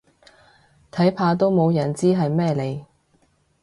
[0.91, 2.85] 睇怕都冇人知係咩嚟